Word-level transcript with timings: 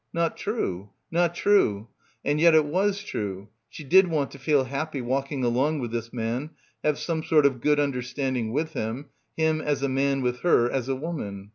Not 0.13 0.35
true. 0.35 0.89
Not 1.11 1.35
true. 1.35 1.87
And 2.25 2.41
yet 2.41 2.55
it 2.55 2.65
was 2.65 3.03
true, 3.03 3.49
she 3.69 3.83
did 3.83 4.07
want 4.07 4.31
to 4.31 4.39
feel 4.39 4.63
happy 4.63 4.99
walking 4.99 5.43
along 5.43 5.77
with 5.77 5.91
this 5.91 6.11
man, 6.11 6.49
have 6.83 6.97
some 6.97 7.21
sort 7.23 7.45
of 7.45 7.61
good 7.61 7.79
under 7.79 8.01
standing 8.01 8.51
with 8.51 8.73
him, 8.73 9.09
him 9.37 9.61
as 9.61 9.83
a 9.83 9.87
man 9.89 10.23
with 10.23 10.39
her 10.39 10.67
as 10.71 10.89
a 10.89 10.95
woman. 10.95 11.49